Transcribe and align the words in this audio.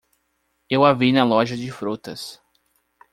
Eu 0.75 0.83
a 0.83 0.93
vi 0.93 1.11
na 1.13 1.23
loja 1.23 1.55
de 1.55 1.71
frutas 1.71 2.41